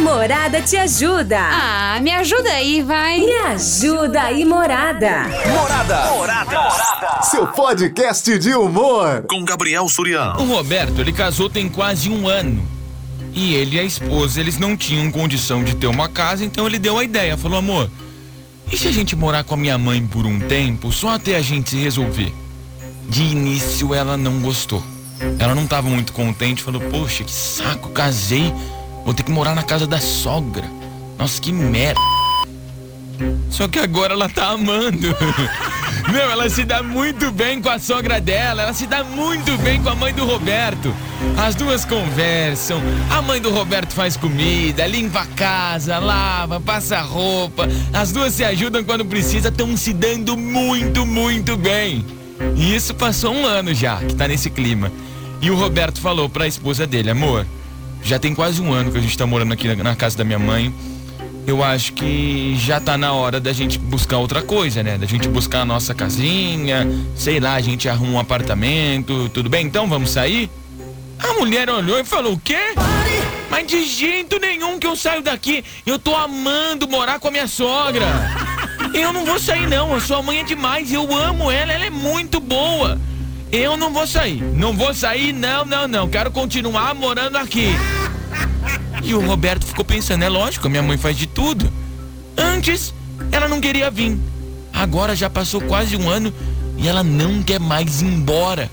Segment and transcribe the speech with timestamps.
[0.00, 1.38] Morada te ajuda.
[1.38, 3.20] Ah, me ajuda aí, vai.
[3.20, 5.24] Me ajuda aí, Morada.
[5.46, 6.10] Morada.
[6.12, 7.22] Morada.
[7.22, 9.24] Seu podcast de humor.
[9.28, 10.40] Com Gabriel Suriano.
[10.40, 12.66] O Roberto, ele casou tem quase um ano.
[13.32, 16.78] E ele e a esposa, eles não tinham condição de ter uma casa, então ele
[16.78, 17.36] deu a ideia.
[17.36, 17.90] Falou, amor,
[18.72, 21.42] e se a gente morar com a minha mãe por um tempo, só até a
[21.42, 22.32] gente se resolver?
[23.08, 24.82] De início ela não gostou.
[25.38, 28.54] Ela não estava muito contente, falou: Poxa, que saco, casei,
[29.04, 30.64] vou ter que morar na casa da sogra.
[31.18, 32.00] Nossa, que merda.
[33.50, 35.14] Só que agora ela tá amando.
[36.10, 39.80] Meu, ela se dá muito bem com a sogra dela, ela se dá muito bem
[39.82, 40.94] com a mãe do Roberto.
[41.36, 47.68] As duas conversam, a mãe do Roberto faz comida, limpa a casa, lava, passa roupa.
[47.92, 52.04] As duas se ajudam quando precisa, estão se dando muito, muito bem.
[52.56, 54.90] E isso passou um ano já, que tá nesse clima.
[55.42, 57.46] E o Roberto falou pra esposa dele, amor,
[58.02, 60.24] já tem quase um ano que a gente tá morando aqui na, na casa da
[60.24, 60.74] minha mãe.
[61.46, 64.98] Eu acho que já tá na hora da gente buscar outra coisa, né?
[64.98, 69.66] Da gente buscar a nossa casinha, sei lá, a gente arruma um apartamento, tudo bem?
[69.66, 70.50] Então vamos sair?
[71.18, 72.74] A mulher olhou e falou: O quê?
[73.50, 75.64] Mas de jeito nenhum que eu saio daqui.
[75.84, 78.06] Eu tô amando morar com a minha sogra.
[78.94, 79.94] Eu não vou sair, não.
[79.94, 80.92] A sua mãe é demais.
[80.92, 82.98] Eu amo ela, ela é muito boa.
[83.52, 84.42] Eu não vou sair.
[84.42, 86.08] Não vou sair, não, não, não.
[86.08, 87.68] Quero continuar morando aqui.
[89.02, 91.70] E o Roberto ficou pensando: é lógico, minha mãe faz de tudo.
[92.36, 92.94] Antes,
[93.32, 94.16] ela não queria vir.
[94.72, 96.32] Agora já passou quase um ano
[96.76, 98.70] e ela não quer mais ir embora.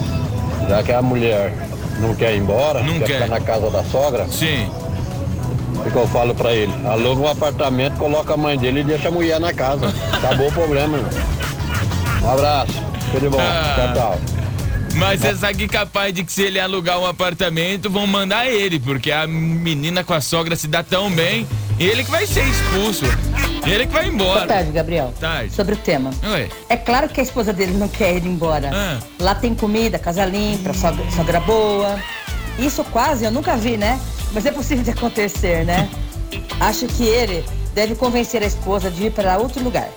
[0.68, 1.52] já que a mulher
[1.98, 3.14] não quer ir embora, Não quer.
[3.22, 4.68] ficar na casa da sogra, sim.
[5.84, 6.72] o que eu falo pra ele?
[6.86, 9.92] Aluga um apartamento, coloca a mãe dele e deixa a mulher na casa.
[10.12, 10.98] Acabou o problema.
[12.22, 12.72] Um abraço.
[13.12, 13.38] Tudo de bom.
[13.40, 13.74] Ah.
[13.76, 14.18] Tchau, tchau.
[14.94, 18.78] Mas você sabe que capaz de que se ele alugar um apartamento, vão mandar ele,
[18.78, 21.46] porque a menina com a sogra se dá tão bem,
[21.84, 23.06] ele que vai ser expulso.
[23.66, 24.40] Ele que vai embora.
[24.40, 25.14] Boa tarde, Gabriel.
[25.18, 25.54] Tarde.
[25.54, 26.10] Sobre o tema.
[26.24, 28.70] Ué, É claro que a esposa dele não quer ir embora.
[28.72, 28.98] Ah.
[29.18, 31.98] Lá tem comida, casa limpa, sogra, sogra boa.
[32.58, 33.98] Isso quase eu nunca vi, né?
[34.32, 35.88] Mas é possível de acontecer, né?
[36.60, 39.88] Acho que ele deve convencer a esposa de ir para outro lugar.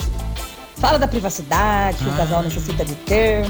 [0.77, 3.45] Fala da privacidade que o casal necessita de ter,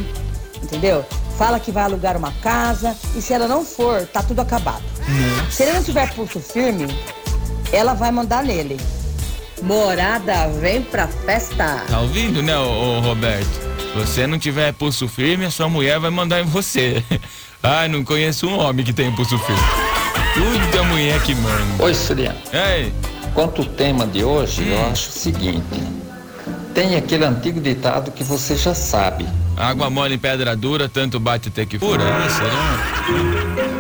[0.62, 1.06] entendeu?
[1.38, 4.84] Fala que vai alugar uma casa e se ela não for, tá tudo acabado.
[5.50, 6.88] Se ele não tiver pulso firme,
[7.74, 8.78] ela vai mandar nele.
[9.62, 11.84] Morada, vem pra festa.
[11.90, 13.48] tá ouvindo, né, ô, ô, Roberto?
[13.48, 17.04] Se você não tiver pulso firme, a sua mulher vai mandar em você.
[17.62, 19.62] Ai, não conheço um homem que tem pulso firme.
[20.34, 21.84] Tudo a mulher que manda.
[21.84, 22.38] Oi, Suriano.
[22.52, 22.94] Ei,
[23.34, 25.82] Quanto ao tema de hoje, eu acho o seguinte:
[26.74, 29.26] tem aquele antigo ditado que você já sabe.
[29.58, 32.04] água mole em pedra dura, tanto bate até que fura.
[32.04, 33.73] É isso, né?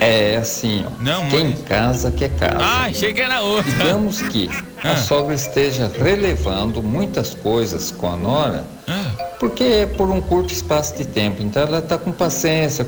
[0.00, 1.02] É assim, ó.
[1.02, 2.56] Não, quem casa quer casa.
[2.58, 3.70] Ah, achei que era outra.
[3.70, 4.48] Digamos que
[4.82, 4.92] Ah.
[4.92, 10.54] a sogra esteja relevando muitas coisas com a nora, Ah, porque é por um curto
[10.54, 11.42] espaço de tempo.
[11.42, 12.86] Então ela está com paciência,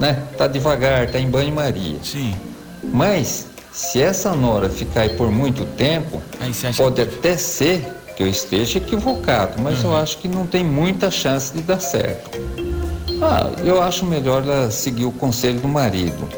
[0.00, 0.22] né?
[0.38, 1.98] Tá devagar, tá em banho-maria.
[2.02, 2.34] sim.
[2.82, 6.22] Mas se essa nora ficar aí por muito tempo,
[6.76, 7.84] pode até ser
[8.16, 9.90] que eu esteja equivocado, mas Uhum.
[9.90, 12.30] eu acho que não tem muita chance de dar certo.
[13.22, 16.28] Ah, eu acho melhor ela seguir o conselho do marido.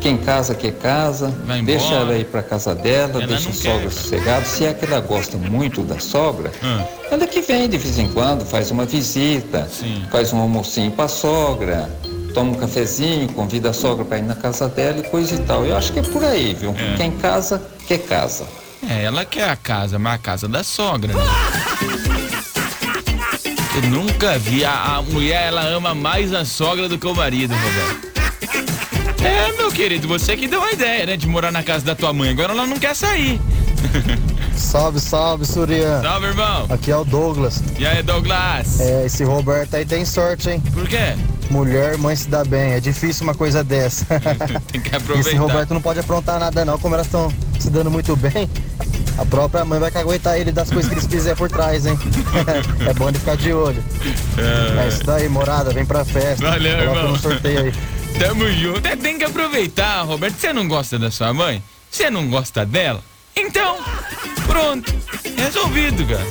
[0.00, 1.28] Quem casa quer casa,
[1.64, 4.44] deixa ela ir para casa dela, Ela deixa a sogra sossegada.
[4.46, 6.84] Se é que ela gosta muito da sogra, Ah.
[7.10, 10.02] ela que vem de vez em quando, faz uma visita, Sim.
[10.10, 11.90] faz um almocinho para a sogra,
[12.32, 15.66] toma um cafezinho, convida a sogra para ir na casa dela e coisa e tal.
[15.66, 16.74] Eu acho que é por aí, viu?
[16.78, 16.96] É.
[16.96, 18.44] Quem casa, quer casa.
[18.88, 21.20] É, ela quer a casa, mas a casa da sogra, né?
[23.76, 24.64] Eu nunca vi.
[24.64, 28.09] A, a mulher, ela ama mais a sogra do que o marido, Roberto.
[29.22, 31.16] É, meu querido, você que deu a ideia, né?
[31.16, 32.30] De morar na casa da tua mãe.
[32.30, 33.40] Agora ela não quer sair.
[34.56, 36.00] Salve, salve, Surya.
[36.02, 36.66] Salve, irmão.
[36.68, 37.62] Aqui é o Douglas.
[37.78, 38.80] E aí, Douglas?
[38.80, 40.62] É, esse Roberto aí tem sorte, hein?
[40.72, 41.14] Por quê?
[41.50, 42.72] Mulher, mãe se dá bem.
[42.72, 44.06] É difícil uma coisa dessa.
[44.70, 45.38] Tem que Esse aproveitar.
[45.40, 48.48] Roberto não pode aprontar nada não, como elas estão se dando muito bem.
[49.18, 51.98] A própria mãe vai caguetar ele das coisas que eles fizer por trás, hein?
[52.88, 53.82] é bom de ficar de olho.
[54.82, 56.48] É isso daí, morada, vem pra festa.
[56.48, 57.12] Valeu, Coloca irmão.
[57.12, 57.72] no sorteio aí.
[58.18, 58.86] Tamo junto.
[58.86, 60.36] É, Tem que aproveitar, Roberto.
[60.38, 61.62] Você não gosta da sua mãe?
[61.90, 63.02] Você não gosta dela?
[63.36, 63.78] Então,
[64.46, 64.92] pronto.
[65.36, 66.26] Resolvido, cara.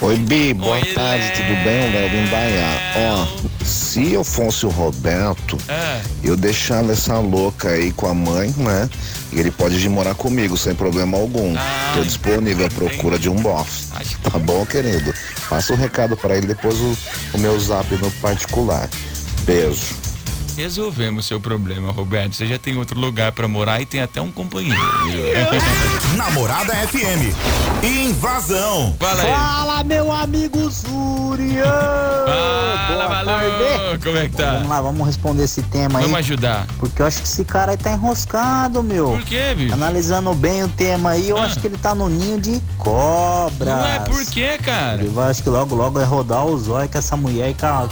[0.00, 1.36] Oi, Bi, boa Oi, tarde, Léo.
[1.36, 1.92] tudo bem?
[1.92, 2.80] Léo Indaiá.
[2.96, 6.02] Ó, se eu fosse o Roberto, É.
[6.22, 8.90] eu deixava essa louca aí com a mãe, né?
[9.32, 11.54] E ele pode vir morar comigo sem problema algum.
[11.56, 13.86] Ah, Tô disponível à procura de um bofe.
[14.30, 15.14] Tá bom, querido?
[15.48, 16.96] Passa o recado pra ele depois o,
[17.34, 18.88] o meu zap no particular.
[19.44, 20.05] Beijo.
[20.56, 22.34] Resolvemos seu problema, Roberto.
[22.34, 24.80] Você já tem outro lugar pra morar e tem até um companheiro.
[26.16, 27.34] Namorada FM.
[27.84, 28.96] Invasão.
[28.98, 29.32] Fala aí.
[29.32, 31.62] Fala, meu amigo Zurian!
[32.88, 34.04] Fala, tarde.
[34.04, 34.52] Como é que tá?
[34.52, 36.04] Vamos lá, vamos responder esse tema aí.
[36.04, 36.66] Vamos ajudar.
[36.78, 39.10] Porque eu acho que esse cara aí tá enroscado, meu.
[39.10, 39.74] Por quê, bicho?
[39.74, 41.44] Analisando bem o tema aí, eu Ah.
[41.44, 43.68] acho que ele tá no ninho de cobras.
[43.68, 45.04] Não é por quê, cara?
[45.10, 47.86] Vai, acho que logo, logo vai rodar os olhos com essa mulher e com a,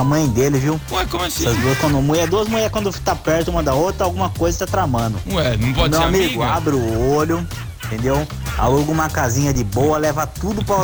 [0.00, 0.80] a- mãe dele, viu?
[0.92, 1.46] Ué, como assim?
[1.46, 4.66] Essas duas, quando mulher, duas mulheres quando tá perto uma da outra, alguma coisa tá
[4.66, 5.18] tramando.
[5.30, 6.46] Ué, não pode Meu ser amigo, amiga?
[6.56, 7.46] abre o olho,
[7.86, 8.26] entendeu?
[8.58, 10.76] Aluga uma casinha de boa, leva tudo pra,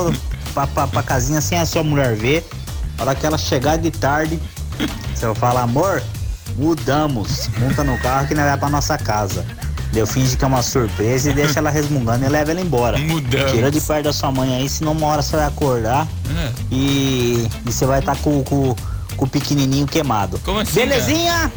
[0.54, 2.46] pra, pra, pra casinha sem a sua mulher ver.
[2.98, 4.38] A hora que ela chegar de tarde,
[5.14, 6.02] você vai falar, amor,
[6.56, 7.48] mudamos.
[7.58, 9.44] Monta no carro que nós vai pra nossa casa.
[9.92, 12.96] Deu finge que é uma surpresa e deixa ela resmungando e leva ela embora.
[12.98, 13.52] Mudamos.
[13.52, 16.50] Tira de perto da sua mãe aí, senão uma hora você vai acordar É.
[16.70, 18.74] e, e você vai estar com, com,
[19.16, 20.38] com o pequenininho queimado.
[20.44, 21.52] Como assim, Belezinha?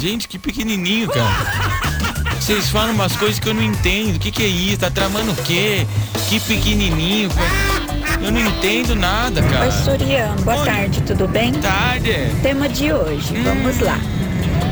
[0.00, 2.10] Gente, que pequenininho, cara.
[2.40, 4.16] Vocês falam umas coisas que eu não entendo.
[4.16, 4.78] O que, que é isso?
[4.78, 5.86] Tá tramando o quê?
[6.28, 7.28] Que pequenininho.
[7.30, 8.20] cara.
[8.22, 9.66] Eu não entendo nada, cara.
[9.66, 10.64] Oi, Surian, boa Oi.
[10.66, 11.52] tarde, tudo bem?
[11.54, 12.12] Tarde.
[12.42, 13.98] Tema de hoje, vamos lá.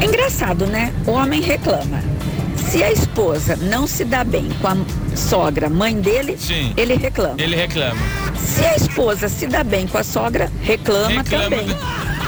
[0.01, 0.93] É engraçado, né?
[1.07, 2.03] O homem reclama.
[2.57, 4.77] Se a esposa não se dá bem com a
[5.17, 6.75] sogra, mãe dele, Sim.
[6.77, 7.35] ele reclama.
[7.39, 8.01] Ele reclama.
[8.39, 11.45] Se a esposa se dá bem com a sogra, reclama, Reclama.
[11.45, 11.67] também.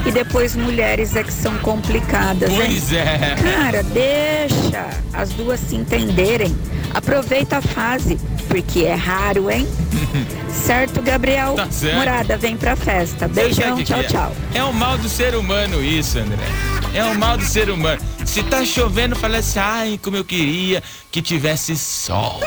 [0.06, 2.56] E depois mulheres é que são complicadas, hein?
[2.56, 3.36] Pois é.
[3.54, 6.56] Cara, deixa as duas se entenderem.
[6.94, 8.18] Aproveita a fase,
[8.48, 9.66] porque é raro, hein?
[10.66, 11.54] certo, Gabriel?
[11.54, 11.96] Tá certo.
[11.96, 13.20] Morada, vem pra festa.
[13.20, 14.08] Sabe Beijão, que tchau, que é?
[14.08, 14.32] tchau.
[14.54, 16.46] É o mal do ser humano isso, André.
[16.94, 18.00] É o mal do ser humano.
[18.24, 22.40] Se tá chovendo, fala assim, ai, como eu queria que tivesse sol.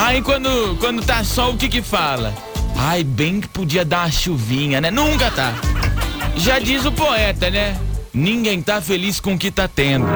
[0.00, 2.32] Aí quando, quando tá sol, o que que fala?
[2.74, 4.90] Ai, bem que podia dar uma chuvinha, né?
[4.90, 5.52] Nunca tá.
[6.36, 7.76] Já diz o poeta, né?
[8.12, 10.06] Ninguém tá feliz com o que tá tendo.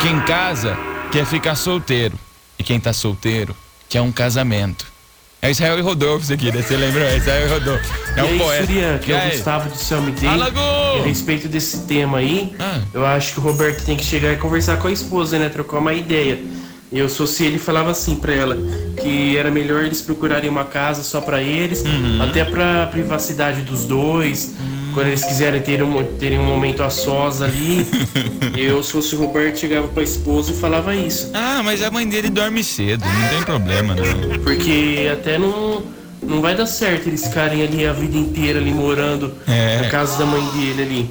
[0.00, 0.76] Quem casa
[1.10, 2.18] quer ficar solteiro.
[2.58, 3.56] E quem tá solteiro
[3.88, 4.84] quer um casamento.
[5.40, 6.60] É Israel e Rodolfo isso aqui, né?
[6.62, 7.02] Você lembrou?
[7.04, 7.94] É Israel e Rodolfo.
[8.16, 8.66] É e um aí, poeta.
[8.66, 9.30] Surya, que E é o?
[9.30, 10.28] Gustavo do Céu Me Dei.
[10.28, 12.80] A respeito desse tema aí, Ah.
[12.92, 15.48] eu acho que o Roberto tem que chegar e conversar com a esposa, né?
[15.48, 16.38] Trocar uma ideia.
[16.92, 18.56] Eu sou se ele falava assim pra ela,
[19.02, 22.22] que era melhor eles procurarem uma casa só pra eles, Uhum.
[22.22, 24.54] até pra privacidade dos dois.
[24.94, 27.86] Quando eles quiserem ter um, terem um momento a sós ali,
[28.56, 31.30] eu, se fosse o Roberto, chegava pra esposa e falava isso.
[31.34, 34.38] Ah, mas a mãe dele dorme cedo, não tem problema, não.
[34.42, 35.82] Porque até não,
[36.22, 39.82] não vai dar certo eles ficarem ali a vida inteira ali morando É.
[39.82, 41.10] na casa da mãe dele ali.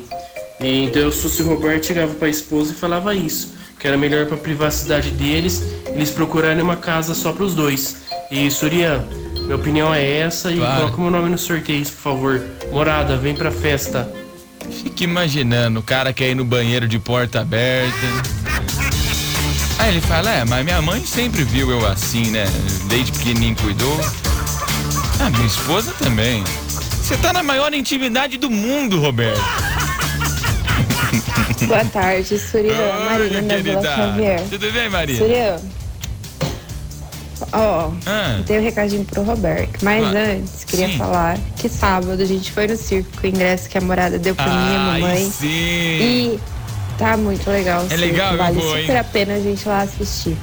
[0.61, 3.53] E, então eu se fosse o Roberto chegava pra esposa e falava isso.
[3.79, 7.97] Que era melhor pra privacidade deles, eles procurarem uma casa só pros dois.
[8.31, 9.05] E Surya,
[9.41, 10.75] minha opinião é essa e Claro.
[10.81, 12.41] coloca meu nome no sorteio, por favor.
[12.71, 14.11] Morada, vem pra festa.
[14.83, 17.95] Fique imaginando, o cara quer ir no banheiro de porta aberta.
[19.77, 22.45] Aí ele fala, é, mas minha mãe sempre viu eu assim, né?
[22.87, 23.99] Desde pequenininho cuidou.
[25.19, 26.43] Ah, minha esposa também.
[27.01, 29.39] Você tá na maior intimidade do mundo, Roberto.
[31.67, 32.73] Boa tarde, Surya.
[33.05, 33.81] Marina querida.
[33.95, 34.41] Xavier.
[34.49, 35.17] Tudo bem, Maria?
[35.17, 35.59] Surya,
[37.51, 38.35] ó, Ah.
[38.39, 39.83] eu tenho um recadinho pro Roberto.
[39.83, 40.97] Mas Ah, antes, queria sim.
[40.97, 44.35] falar que sábado a gente foi no circo com o ingresso que a morada deu
[44.35, 45.29] pra mim e a Ai, mamãe.
[45.31, 45.47] sim.
[45.47, 46.39] E
[46.97, 50.37] tá muito legal É circo, legal, vale super a pena a gente lá assistir.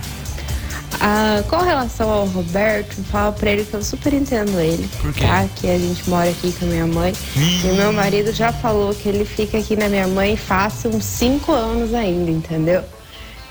[1.04, 4.88] Ah, com relação ao Roberto, fala pra ele que eu super entendo ele.
[5.00, 5.26] Por quê?
[5.26, 5.48] Tá?
[5.56, 7.12] Que a gente mora aqui com a minha mãe.
[7.34, 11.04] E o meu marido já falou que ele fica aqui na minha mãe faz uns
[11.04, 12.84] 5 anos ainda, entendeu?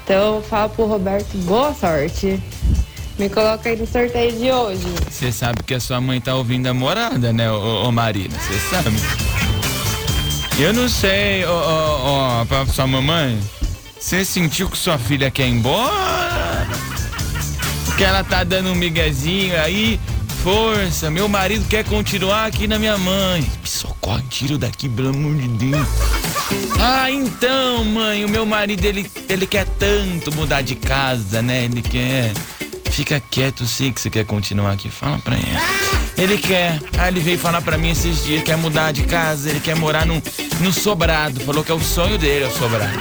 [0.05, 2.41] Então fala pro Roberto, boa sorte.
[3.19, 4.87] Me coloca aí no sorteio de hoje.
[5.09, 8.33] Você sabe que a sua mãe tá ouvindo a morada, né, ô, ô Marina?
[8.39, 8.95] Você sabe?
[10.57, 13.37] Eu não sei, ó, ó, pra sua mamãe.
[13.99, 16.40] Você sentiu que sua filha quer ir embora?
[18.01, 19.99] Que ela tá dando um miguezinho aí,
[20.43, 21.11] força.
[21.11, 23.41] Meu marido quer continuar aqui na minha mãe.
[23.41, 25.87] Me socorre, tiro daqui, pelo amor de Deus.
[26.79, 31.65] Ah, então, mãe, o meu marido, ele, ele quer tanto mudar de casa, né?
[31.65, 32.33] Ele quer.
[32.89, 34.89] Fica quieto, sei que você quer continuar aqui.
[34.89, 35.59] Fala pra ele.
[36.17, 36.81] Ele quer.
[36.97, 40.07] Ah, ele veio falar pra mim esses dias, quer mudar de casa, ele quer morar
[40.07, 40.19] no,
[40.59, 41.39] no sobrado.
[41.41, 42.97] Falou que é o sonho dele, é o sobrado.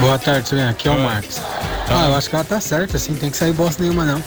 [0.00, 0.70] Boa tarde, Juliana.
[0.70, 1.42] Aqui é o Marcos.
[1.88, 4.22] Ah, eu acho que ela tá certa, assim, tem que sair bosta nenhuma não.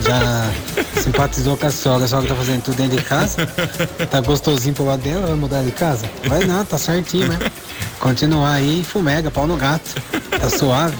[0.00, 0.50] Já
[1.02, 3.46] simpatizou com a sogra, a sogra tá fazendo tudo dentro de casa.
[4.10, 6.08] Tá gostosinho pro lado dela, vai mudar de casa?
[6.26, 7.38] Vai não, tá certinho, né?
[7.98, 9.90] Continuar aí, fumega, pau no gato.
[10.40, 10.96] Tá suave.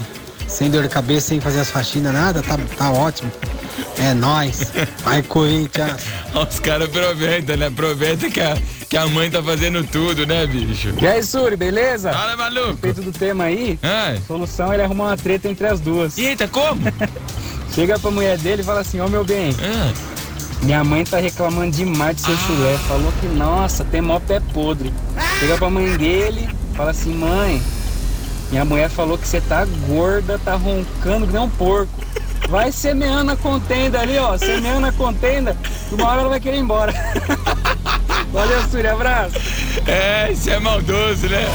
[0.47, 3.31] Sem dor de cabeça, sem fazer as faxinas, nada, tá, tá ótimo.
[3.97, 4.71] É nóis.
[5.03, 6.01] Vai, Corinthians.
[6.35, 7.67] Os caras aproveitam, né?
[7.67, 8.57] Aproveita que a,
[8.91, 10.93] que a mãe tá fazendo tudo, né, bicho?
[11.01, 12.11] E aí, Suri, beleza?
[12.11, 12.71] Fala, maluco.
[12.71, 14.19] Respeito do tema aí, Ai.
[14.27, 16.17] solução é ele arrumar uma treta entre as duas.
[16.17, 16.81] Eita, como?
[17.73, 19.93] Chega pra mulher dele e fala assim, ô meu bem, Ah,
[20.61, 22.77] minha mãe tá reclamando demais do seu chulé.
[22.79, 24.93] Falou que, nossa, tem mó pé podre.
[25.39, 27.61] Chega pra mãe dele, fala assim, mãe,
[28.49, 31.93] minha mulher falou que você tá gorda, tá roncando que nem um porco.
[32.49, 35.55] Vai semeando a contenda ali, ó, semeando a contenda,
[35.87, 36.91] que uma hora ela vai querer ir embora.
[38.31, 39.35] Valeu, Suri, abraço.
[39.85, 41.45] É, isso é maldoso, né?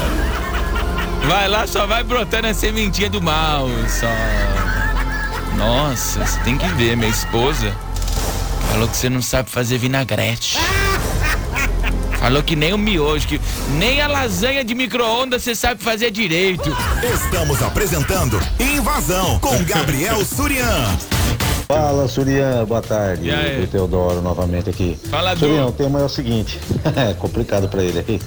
[1.27, 4.07] Vai lá, só vai brotando a sementinha do mal, só.
[5.57, 7.75] Nossa, você tem que ver, minha esposa
[8.71, 10.59] falou que você não sabe fazer vinagrete.
[12.19, 13.41] Falou que nem o miojo, que
[13.71, 16.75] nem a lasanha de micro-ondas você sabe fazer direito.
[17.03, 20.95] Estamos apresentando Invasão com Gabriel Surian.
[21.67, 23.27] Fala, Surian, boa tarde.
[23.27, 23.63] E aí?
[23.63, 24.97] O Teodoro novamente aqui.
[25.09, 26.57] Fala, Surian, o tema é o seguinte,
[26.95, 28.21] é complicado pra ele aí.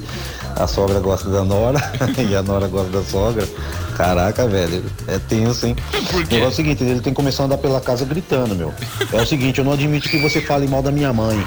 [0.56, 1.78] A sogra gosta da nora
[2.28, 3.49] e a nora gosta da sogra.
[3.97, 5.75] Caraca, velho, é tenso, hein?
[6.12, 6.37] Por quê?
[6.37, 8.75] O negócio é o seguinte, ele tem que começar a andar pela casa gritando, meu.
[9.11, 11.42] É o seguinte, eu não admito que você fale mal da minha mãe.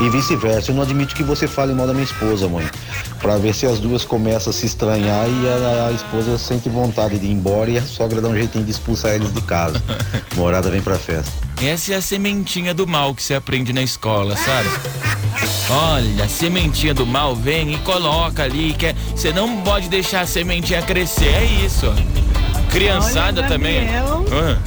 [0.00, 2.66] E vice-versa, eu não admito que você fale mal da minha esposa, mãe.
[3.20, 7.18] Pra ver se as duas começam a se estranhar e a, a esposa sente vontade
[7.18, 9.82] de ir embora e a sogra dá um jeitinho de expulsar eles de casa.
[10.36, 11.32] Morada vem pra festa.
[11.62, 14.68] Essa é a sementinha do mal que você aprende na escola, sabe?
[15.70, 20.20] Olha, a sementinha do mal vem e coloca ali, que é- você não pode deixar
[20.20, 21.86] a sementinha crescer, é isso.
[21.86, 22.70] ó.
[22.70, 23.88] Criançada Olha, também.
[23.88, 24.58] Ah,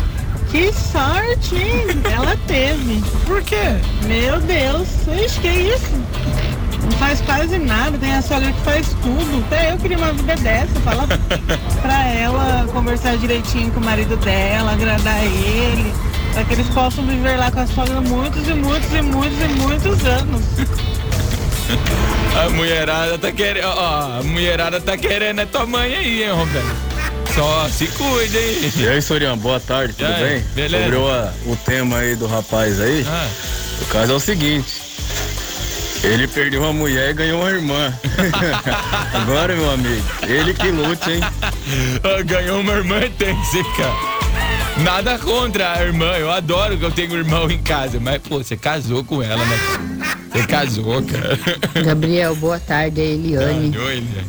[0.52, 1.86] Que sorte, hein?
[2.12, 3.02] Ela teve.
[3.26, 3.56] Por quê?
[4.08, 4.88] Meu Deus,
[5.24, 5.86] ixi, que isso?
[6.90, 9.44] Não faz quase nada, tem a sogra que faz tudo.
[9.48, 11.08] Até eu queria uma vida dessa, fala
[11.82, 15.94] pra ela conversar direitinho com o marido dela, agradar ele,
[16.34, 19.48] pra que eles possam viver lá com a sogra muitos e muitos e muitos e
[19.48, 20.42] muitos anos.
[22.44, 23.68] a mulherada tá querendo.
[23.68, 26.76] Ó, a mulherada tá querendo é tua mãe aí, hein, Roberto?
[27.36, 28.72] Só se cuida, hein?
[28.76, 30.46] E aí, Soriano, boa tarde, tudo aí, bem?
[30.56, 30.84] beleza?
[30.86, 33.28] Sobre o, o tema aí do rapaz aí, Ah.
[33.82, 34.89] o caso é o seguinte.
[36.04, 37.94] Ele perdeu uma mulher e ganhou uma irmã.
[39.14, 41.20] Agora, meu amigo, ele que lute, hein?
[42.04, 43.00] Ah, Ganhou uma irmã
[43.52, 44.20] ser, cara.
[44.84, 48.38] Nada contra a irmã, eu adoro que eu tenho um irmão em casa, mas pô,
[48.38, 49.58] você casou com ela, né?
[50.32, 51.38] Você casou, cara.
[51.84, 53.78] Gabriel, boa tarde, é Eliane.
[53.78, 54.28] Oi, Eliane.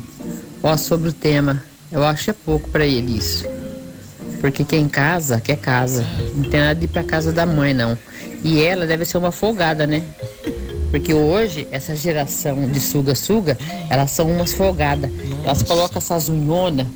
[0.63, 1.63] Ó, sobre o tema,
[1.93, 3.47] eu acho que é pouco pra ele isso.
[4.41, 6.05] Porque quem casa, quer casa.
[6.35, 7.97] Não tem nada de ir pra casa da mãe, não.
[8.43, 10.03] E ela deve ser uma folgada, né?
[10.91, 13.57] Porque hoje, essa geração de suga-suga,
[13.89, 15.11] elas são umas folgadas.
[15.45, 16.87] Elas colocam essas unhonas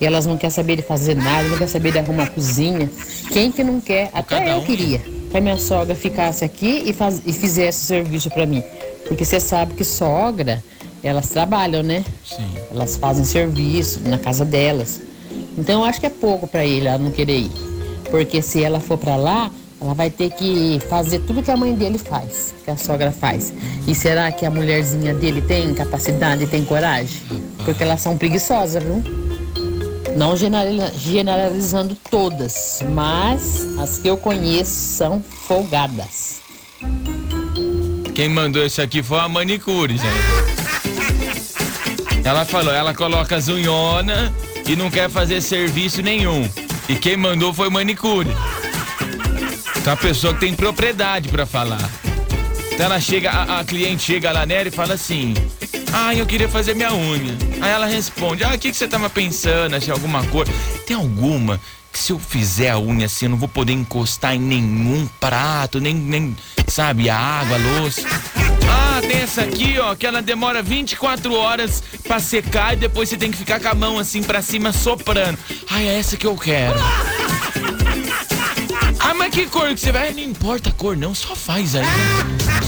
[0.00, 2.90] e elas não querem saber de fazer nada, não querem saber de arrumar a cozinha.
[3.32, 4.10] Quem que não quer?
[4.12, 8.30] Até eu queria que a minha sogra ficasse aqui e, faz, e fizesse o serviço
[8.30, 8.62] pra mim.
[9.06, 10.62] Porque você sabe que sogra,
[11.02, 12.04] elas trabalham, né?
[12.24, 12.46] Sim.
[12.70, 15.00] Elas fazem serviço na casa delas.
[15.56, 17.50] Então eu acho que é pouco pra ele ela não querer ir.
[18.10, 19.50] Porque se ela for pra lá,
[19.82, 23.52] ela vai ter que fazer tudo que a mãe dele faz, que a sogra faz.
[23.86, 27.20] E será que a mulherzinha dele tem capacidade, tem coragem?
[27.64, 29.02] Porque elas são preguiçosas, viu?
[30.16, 36.40] Não generali- generalizando todas, mas as que eu conheço são folgadas.
[38.14, 40.62] Quem mandou isso aqui foi a manicure, gente.
[42.24, 44.30] Ela falou, ela coloca as unhonas
[44.64, 46.48] e não quer fazer serviço nenhum.
[46.88, 48.28] E quem mandou foi manicure.
[49.84, 51.90] A pessoa que tem propriedade pra falar.
[52.72, 55.34] Então ela chega, a, a cliente chega lá nela e fala assim:
[55.92, 57.36] Ah, eu queria fazer minha unha.
[57.60, 59.74] Aí ela responde: Ah, o que, que você tava pensando?
[59.74, 60.52] Achei alguma coisa.
[60.86, 61.60] Tem alguma
[61.92, 65.78] que se eu fizer a unha assim, eu não vou poder encostar em nenhum prato,
[65.78, 66.34] nem, nem
[66.66, 68.02] sabe, a água, a louça.
[68.70, 73.18] Ah, tem essa aqui, ó, que ela demora 24 horas pra secar e depois você
[73.18, 75.38] tem que ficar com a mão assim pra cima soprando.
[75.68, 76.80] Ah, é essa que eu quero.
[79.32, 80.12] Que cor que você vai?
[80.12, 81.86] Não importa a cor, não, só faz aí.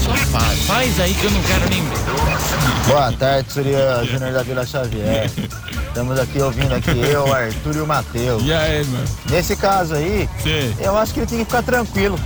[0.03, 0.59] Só faz.
[0.61, 2.87] Faz aí que eu não quero nem ver.
[2.87, 5.29] Boa tarde, Surya Júnior da Vila Xavier.
[5.87, 8.43] Estamos aqui ouvindo aqui eu, o Arthur e o Matheus.
[8.43, 9.05] E aí, mano?
[9.29, 10.75] Nesse caso aí, Sim.
[10.79, 12.19] eu acho que ele tem que ficar tranquilo.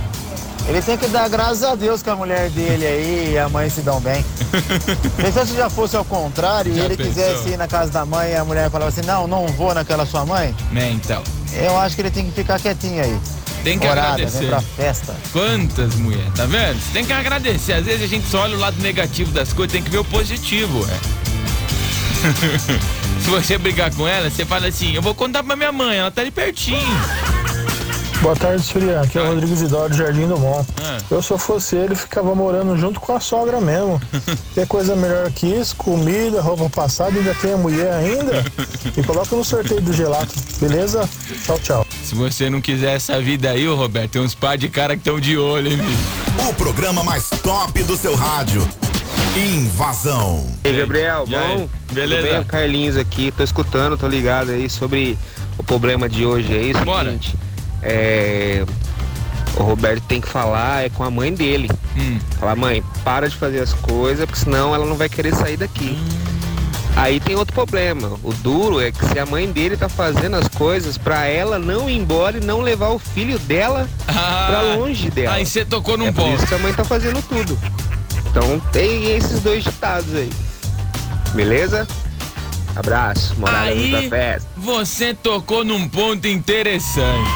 [0.66, 3.68] Ele tem que dar graças a Deus que a mulher dele aí e a mãe
[3.68, 4.24] se dão bem.
[5.20, 7.12] Pensou se já fosse ao contrário e ele pensou?
[7.12, 10.06] quisesse ir na casa da mãe e a mulher falava assim, não, não vou naquela
[10.06, 10.54] sua mãe?
[10.72, 11.22] Né, então.
[11.52, 13.20] Eu acho que ele tem que ficar quietinho aí.
[13.62, 14.38] Tem que Morada, agradecer.
[14.38, 15.16] Vem pra festa.
[15.32, 16.80] Quantas mulheres, tá vendo?
[16.80, 17.74] Você tem que agradecer.
[17.74, 20.04] Às vezes a gente só olha o lado negativo das coisas, tem que ver o
[20.04, 21.20] positivo, é.
[23.20, 26.10] Se você brigar com ela, você fala assim, eu vou contar pra minha mãe, ela
[26.10, 26.80] tá ali pertinho.
[28.22, 29.00] Boa tarde, Surya.
[29.00, 30.64] Aqui é o Rodrigo Isidoro, Jardim do Bom.
[30.82, 30.98] Ah.
[31.10, 34.00] Eu, se eu fosse ele, ficava morando junto com a sogra mesmo.
[34.54, 38.44] Tem coisa melhor que isso, comida, roupa passada, ainda tem a mulher ainda.
[38.96, 41.08] E coloca no sorteio do gelato, beleza?
[41.44, 41.86] Tchau, tchau.
[42.10, 45.00] Se você não quiser essa vida aí, ô Roberto, tem uns par de cara que
[45.00, 46.48] estão de olho, hein, bicho?
[46.50, 48.68] O programa mais top do seu rádio.
[49.36, 50.44] Invasão.
[50.64, 51.56] Ei, Gabriel, E aí?
[51.56, 51.68] bom?
[51.92, 52.22] Beleza?
[52.26, 52.44] Tudo bem?
[52.46, 55.16] Carlinhos aqui, tô escutando, tô ligado aí sobre
[55.56, 56.72] o problema de hoje aí.
[56.84, 57.12] Bora.
[57.12, 57.36] Seguinte,
[57.80, 58.64] é,
[59.56, 61.70] o Roberto tem que falar é com a mãe dele.
[61.96, 62.18] Hum.
[62.40, 65.96] Falar, mãe, para de fazer as coisas, porque senão ela não vai querer sair daqui.
[67.00, 68.12] Aí tem outro problema.
[68.22, 71.88] O duro é que se a mãe dele tá fazendo as coisas pra ela não
[71.88, 75.30] ir embora e não levar o filho dela pra longe dela.
[75.32, 76.36] Ah, Aí você tocou num é por ponto.
[76.36, 77.58] isso que a mãe tá fazendo tudo.
[78.30, 80.30] Então tem esses dois ditados aí.
[81.34, 81.88] Beleza?
[82.76, 84.48] Abraço, morada Aí da festa.
[84.56, 87.30] você tocou num ponto interessante.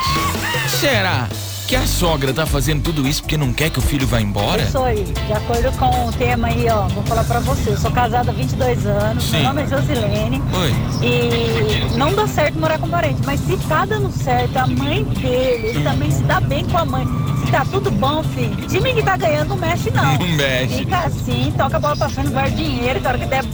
[0.69, 1.27] Será
[1.67, 4.63] que a sogra tá fazendo tudo isso porque não quer que o filho vá embora?
[4.63, 7.71] Isso aí, de acordo com o tema aí, ó, vou falar pra você.
[7.71, 9.37] Eu sou casada há 22 anos, Sim.
[9.37, 10.43] meu nome é Josilene.
[10.53, 10.75] Oi.
[11.03, 15.69] E não dá certo morar com parente, mas se tá dando certo, a mãe dele,
[15.69, 17.07] ele também se dá bem com a mãe.
[17.45, 20.15] Se tá tudo bom, filho, time que tá ganhando não mexe não.
[20.19, 20.79] Não mexe.
[20.79, 23.45] Fica assim, toca a bola pra frente, guarda dinheiro, que a hora que der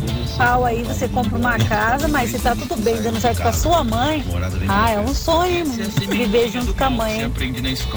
[0.40, 3.52] pau aí você compra uma casa, mas se tá tudo bem, dando certo com a
[3.52, 4.25] sua mãe,
[4.66, 5.66] ah, é um sonho,
[6.09, 7.33] viver junto com a mãe, hein?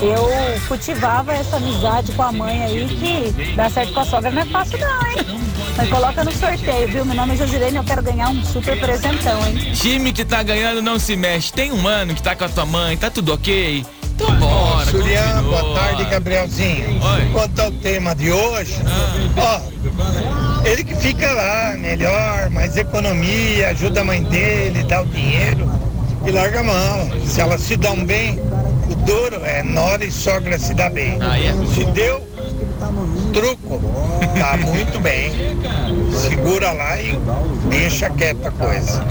[0.01, 0.27] Eu
[0.67, 4.45] cultivava essa amizade com a mãe aí, que dá certo com a sogra não é
[4.45, 5.41] fácil não, hein?
[5.77, 7.05] Mas coloca no sorteio, viu?
[7.05, 9.71] Meu nome é Josilene, eu quero ganhar um super presentão, hein?
[9.73, 11.51] Time que tá ganhando não se mexe.
[11.53, 13.85] Tem um ano que tá com a tua mãe, tá tudo ok?
[14.15, 15.61] Então bora, Julian, continua.
[15.61, 16.99] boa tarde, Gabrielzinho.
[17.31, 18.75] Quanto ao tema de hoje,
[19.37, 25.69] ó, ele que fica lá, melhor, mais economia, ajuda a mãe dele, dá o dinheiro
[26.25, 27.25] e larga a mão.
[27.25, 28.39] Se elas se dão bem,
[28.89, 31.19] o duro é nora e sogra se dá bem.
[31.73, 32.25] Se deu,
[33.33, 33.81] truco,
[34.39, 35.31] tá muito bem.
[36.11, 37.17] Segura lá e
[37.69, 39.05] deixa quieta a coisa.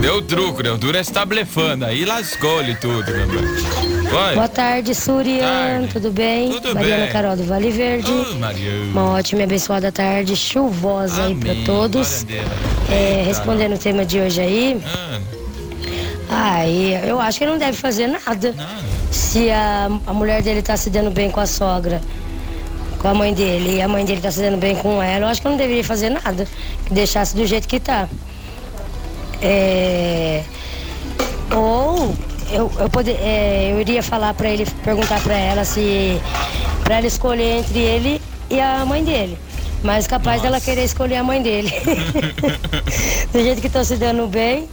[0.00, 0.70] Deu truco, né?
[0.70, 1.84] O duro é se tá blefando.
[1.84, 4.10] Aí lascou-lhe tudo, meu.
[4.10, 4.34] Vai.
[4.34, 5.86] Boa tarde, Surian.
[5.92, 6.52] Tudo bem?
[6.52, 7.12] Tudo Mariana bem.
[7.12, 8.10] Carol do Vale Verde.
[8.38, 8.84] Mariana.
[8.90, 12.26] Uma ótima e abençoada tarde chuvosa aí pra todos.
[12.90, 14.82] É, respondendo o tema de hoje aí.
[16.30, 18.54] Aí, eu acho que ele não deve fazer nada.
[19.10, 22.00] Se a, a mulher dele tá se dando bem com a sogra,
[22.98, 25.28] com a mãe dele, e a mãe dele tá se dando bem com ela, eu
[25.28, 26.46] acho que eu não deveria fazer nada.
[26.86, 28.08] Que deixasse do jeito que tá.
[29.40, 30.42] É,
[31.54, 32.14] ou
[32.50, 36.20] eu, eu, poder, é, eu iria falar pra ele, perguntar pra ela se.
[36.82, 39.38] pra ela escolher entre ele e a mãe dele.
[39.82, 41.72] Mas capaz dela querer escolher a mãe dele.
[43.32, 44.68] Do jeito que estão se dando bem.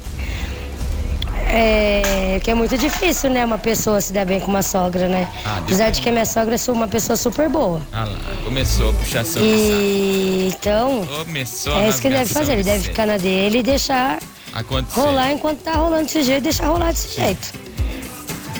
[1.47, 3.45] É, que é muito difícil, né?
[3.45, 5.27] Uma pessoa se dar bem com uma sogra, né?
[5.45, 7.81] Ah, Apesar de que a minha sogra é uma pessoa super boa.
[7.93, 12.53] Ah lá, começou a puxação E então, Começou é isso que ele deve fazer.
[12.53, 14.19] Ele deve de ficar na dele e deixar
[14.53, 14.99] Acontecer.
[14.99, 17.53] rolar enquanto tá rolando desse jeito, deixar rolar desse jeito.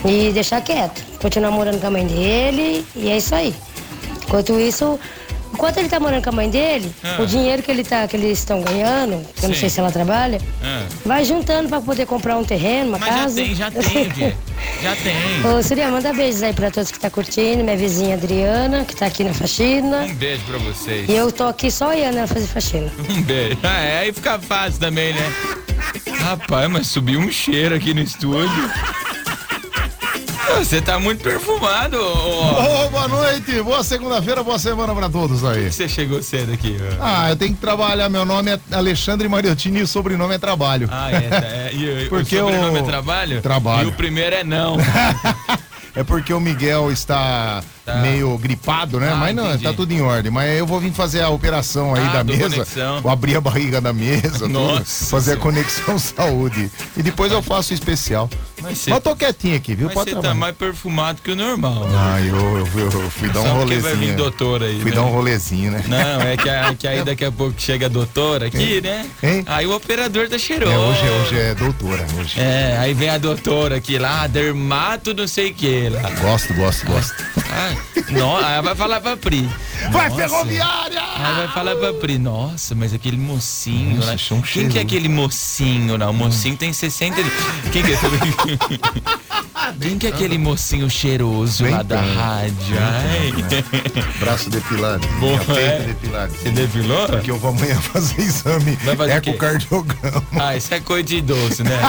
[0.06, 1.04] E deixar quieto.
[1.20, 3.54] Continuar morando com a mãe dele e é isso aí.
[4.24, 5.00] Enquanto isso,
[5.56, 7.22] enquanto ele tá morando com a mãe dele, Ah.
[7.22, 9.92] o dinheiro que, ele tá, que eles estão ganhando, que eu não sei se ela
[9.92, 10.84] trabalha, Ah.
[11.06, 13.30] vai juntando pra poder comprar um terreno, uma Mas casa.
[13.30, 14.38] já tem, já tem, Diego.
[14.84, 15.16] Já tem.
[15.58, 19.06] Ô, Surya, manda beijos aí pra todos que tá curtindo, minha vizinha Adriana, que tá
[19.06, 20.02] aqui na faxina.
[20.04, 21.08] Um beijo pra vocês.
[21.10, 22.92] E eu tô aqui só olhando ela fazer faxina.
[23.10, 23.58] Um beijo.
[23.64, 25.34] Ah, é, aí fica fácil também, né?
[26.20, 28.50] Rapaz, mas subiu um cheiro aqui no estúdio.
[30.58, 31.98] Você tá muito perfumado.
[32.00, 35.72] Ô, boa noite, boa segunda-feira, boa semana pra todos aí.
[35.72, 36.98] Você chegou cedo aqui, ó.
[37.00, 38.10] Ah, eu tenho que trabalhar.
[38.10, 40.88] Meu nome é Alexandre Mariottini e o sobrenome é Trabalho.
[40.92, 41.72] Ah, é, tá, é.
[41.74, 43.42] E, Porque o sobrenome é trabalho?
[43.42, 43.88] Trabalho.
[43.88, 44.78] E o primeiro é não.
[45.98, 47.98] É porque o Miguel está Tá.
[47.98, 49.12] meio gripado, né?
[49.12, 49.64] Ah, mas não, entendi.
[49.64, 50.32] tá tudo em ordem.
[50.32, 52.50] Mas eu vou vir fazer a operação aí Ah, da mesa.
[52.50, 53.02] conexão.
[53.02, 56.72] Vou abrir a barriga da mesa, tudo, Nossa fazer a conexão saúde.
[56.98, 58.28] E depois eu faço o especial.
[58.62, 59.86] Mas Mas, eu tô quietinho aqui, viu?
[59.88, 61.86] Mas Pode você tá mais perfumado que o normal.
[61.96, 63.82] Ah, eu, eu, fui- eu fui dar um rolezinho.
[63.84, 64.96] vai vir doutor aí, Fui né?
[64.96, 65.84] dar um rolezinho, né?
[65.88, 69.06] Não, é que, a- que aí daqui a pouco chega a doutora aqui, né?
[69.46, 70.72] Aí o operador tá cheiroso.
[70.74, 72.40] É, hoje, hoje é doutora, hoje.
[72.40, 76.10] É, aí vem a doutora aqui lá, dermato não sei o que lá.
[76.22, 77.14] Gosto, gosto, gosto.
[77.52, 77.75] Ah,
[78.12, 79.50] não, aí ela vai falar pra Pri.
[79.92, 80.22] Vai, Nossa.
[80.22, 81.02] ferroviária!
[81.16, 84.14] Aí vai falar pra Pri, nossa, mas aquele mocinho Nossa, lá.
[84.14, 86.10] achou um Quem que é aquele mocinho lá?
[86.10, 87.16] O mocinho tem 60.
[87.72, 87.98] Quem que é?
[89.82, 92.78] Quem que é aquele mocinho cheiroso lá da rádio?
[92.80, 93.34] Ai.
[94.20, 95.08] Braço depilado.
[95.20, 95.80] Boa, peito é?
[95.80, 96.34] depilado.
[96.34, 97.06] Você depilou?
[97.08, 99.30] Porque eu vou amanhã fazer exame Vai fazer o quê?
[99.32, 100.24] ecocardiograma.
[100.40, 101.80] Ah, isso é coisa de idoso, né?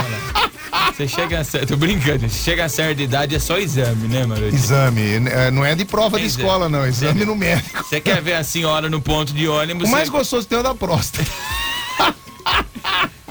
[0.94, 1.66] Você chega a certa.
[1.66, 4.55] Tô brincando, você chega a certa idade é só exame, né, Marotinho?
[4.55, 6.42] Exame, é, não é de prova de Exame.
[6.44, 6.87] escola, não.
[6.87, 7.85] Exame no médico.
[7.85, 9.88] Você quer ver a senhora no ponto de ônibus?
[9.88, 11.29] O mais você- gostoso tem é o da próstata.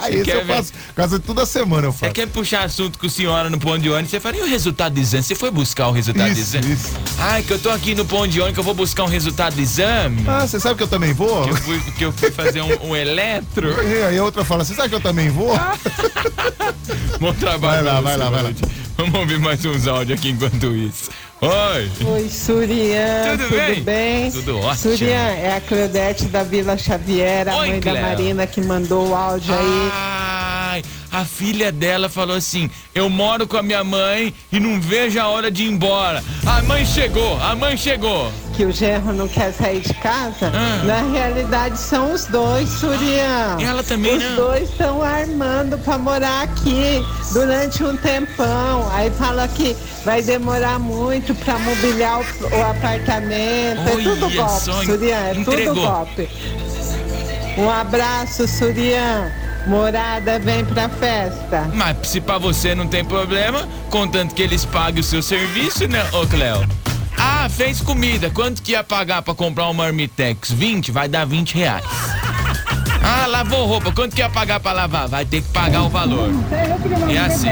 [0.06, 2.14] Aí Você esse quer eu faço, quase toda semana eu Você faço.
[2.14, 4.12] quer puxar assunto com a senhora no ponto de ônibus?
[4.12, 5.24] Você fala, e o resultado do exame?
[5.24, 6.74] Você foi buscar o resultado do Isso, exame?
[6.74, 6.90] isso.
[7.20, 9.56] Ai, que eu tô aqui no ponto de ônibus que eu vou buscar um resultado
[9.56, 10.24] do exame.
[10.28, 11.44] Ah, você sabe que eu também vou?
[11.44, 13.70] Que eu fui, que eu fui fazer um, um eletro.
[13.84, 15.54] E aí a outra fala, você sabe que eu também vou?
[17.20, 17.84] Bom trabalho.
[17.84, 18.50] Vai lá, vai você, lá, vai lá.
[18.98, 21.10] Vamos ouvir mais uns áudios aqui enquanto isso.
[21.42, 21.92] Oi.
[22.08, 24.32] Oi, Surian, Tudo tudo, bem?
[24.32, 24.76] Tudo ótimo.
[24.96, 27.96] Surian, é a Claudete da Vila Xavier, a Oi, mãe Cleo.
[27.96, 29.90] da Marina que mandou o áudio aí.
[29.94, 35.20] Ai, a filha dela falou assim: Eu moro com a minha mãe e não vejo
[35.20, 36.24] a hora de ir embora.
[36.46, 38.32] A mãe chegou, a mãe chegou.
[38.56, 40.50] Que o genro não quer sair de casa.
[40.54, 40.82] Ah.
[40.86, 43.58] Na realidade, são os dois, Surian.
[43.60, 44.36] Ela também Os não.
[44.38, 48.90] dois estão armando pra morar aqui durante um tempão.
[48.94, 52.24] Aí fala que vai demorar muito pra mobiliar o,
[52.56, 53.82] o apartamento.
[53.90, 55.16] é tudo Olha golpe, só, Surian.
[55.18, 55.74] É entregou.
[55.76, 56.30] tudo golpe.
[57.58, 59.32] Um abraço, Surian.
[59.68, 61.70] Morada, vem pra festa.
[61.74, 66.06] Mas se pra você não tem problema, contanto que eles paguem o seu serviço, né,
[66.14, 66.66] ô Cléo?
[67.46, 68.32] Ah, fez comida.
[68.32, 70.52] Quanto que ia pagar pra comprar um Marmitex?
[70.52, 70.92] 20?
[70.92, 71.86] Vai dar 20 reais.
[73.04, 73.92] Ah, lavou roupa.
[73.92, 75.08] Quanto que ia pagar pra lavar?
[75.08, 76.32] Vai ter que pagar o valor.
[77.08, 77.50] E assim.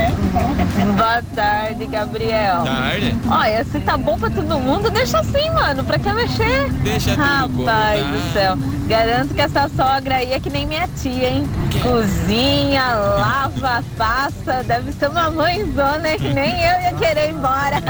[0.97, 2.63] Boa tarde, Gabriel.
[2.63, 3.15] Tarde.
[3.29, 5.83] Olha, se tá bom pra todo mundo, deixa assim, mano.
[5.83, 6.71] Pra que mexer?
[6.81, 8.09] Deixa tudo Rapaz tá.
[8.09, 8.57] do céu.
[8.87, 11.47] Garanto que essa sogra aí é que nem minha tia, hein?
[11.81, 14.63] Cozinha, lava, passa.
[14.63, 16.19] Deve ser uma mãezona, hein?
[16.19, 17.81] Que nem eu ia querer ir embora.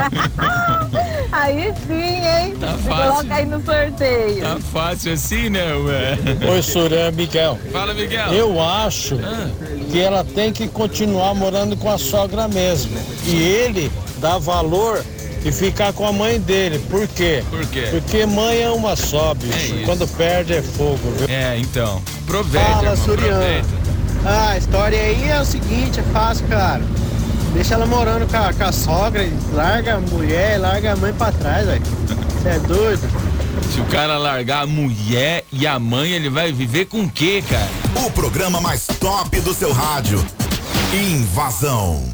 [1.32, 2.56] aí sim, hein?
[2.60, 3.12] Tá fácil.
[3.12, 4.40] Coloca aí no sorteio.
[4.40, 6.18] Tá fácil assim, né, ué?
[6.48, 7.58] Oi, Surã, Miguel.
[7.72, 8.32] Fala, Miguel.
[8.32, 9.18] Eu acho
[9.90, 12.96] que ela tem que continuar morando com a sogra mesmo.
[13.26, 15.04] E ele dá valor
[15.44, 16.78] e ficar com a mãe dele.
[16.90, 17.44] Por quê?
[17.50, 17.88] Por quê?
[17.90, 19.74] Porque mãe é uma só, bicho.
[19.74, 19.84] isso.
[19.84, 21.28] Quando perde é fogo, viu?
[21.28, 22.02] É, então.
[22.24, 23.36] Aproveita, Fala, irmão, Surian.
[23.36, 23.68] aproveita.
[24.24, 26.82] Ah, a história aí é o seguinte, é fácil, cara.
[27.52, 31.12] Deixa ela morando com a, com a sogra, e larga a mulher, larga a mãe
[31.12, 31.82] pra trás, velho.
[32.42, 33.02] Você é doido?
[33.72, 37.42] Se o cara largar a mulher e a mãe, ele vai viver com o quê,
[37.48, 37.68] cara?
[38.06, 40.24] O programa mais top do seu rádio.
[40.92, 42.13] Invasão.